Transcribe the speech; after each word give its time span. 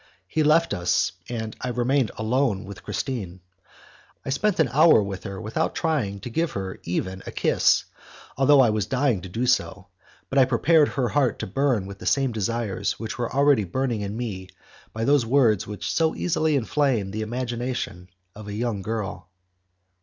He 0.27 0.41
left 0.41 0.73
us, 0.73 1.11
and 1.29 1.55
I 1.61 1.67
remained 1.67 2.09
alone 2.17 2.65
with 2.65 2.81
Christine. 2.83 3.41
I 4.25 4.31
spent 4.31 4.59
an 4.59 4.67
hour 4.69 5.03
with 5.03 5.25
her 5.25 5.39
without 5.39 5.75
trying 5.75 6.19
to 6.21 6.29
give 6.31 6.53
her 6.53 6.79
even 6.81 7.21
a 7.27 7.31
kiss, 7.31 7.83
although 8.35 8.61
I 8.61 8.71
was 8.71 8.87
dying 8.87 9.21
to 9.21 9.29
do 9.29 9.45
so, 9.45 9.89
but 10.27 10.39
I 10.39 10.45
prepared 10.45 10.87
her 10.87 11.09
heart 11.09 11.37
to 11.37 11.45
burn 11.45 11.85
with 11.85 11.99
the 11.99 12.07
same 12.07 12.31
desires 12.31 12.93
which 12.97 13.19
were 13.19 13.31
already 13.31 13.63
burning 13.63 14.01
in 14.01 14.17
me 14.17 14.49
by 14.91 15.05
those 15.05 15.23
words 15.23 15.67
which 15.67 15.93
so 15.93 16.15
easily 16.15 16.55
inflame 16.55 17.11
the 17.11 17.21
imagination 17.21 18.09
of 18.33 18.47
a 18.47 18.53
young 18.55 18.81
girl. 18.81 19.29